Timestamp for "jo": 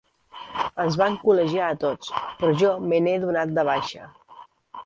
2.63-2.75